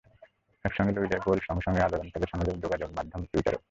[0.65, 3.59] একইসঙ্গে লুইজের গোল সঙ্গে সঙ্গে আলোড়ন তোলে সামাজিক যোগাযোগের মাধ্যম টুইটারেও।